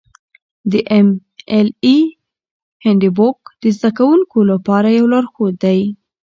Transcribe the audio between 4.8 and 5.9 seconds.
یو لارښود دی.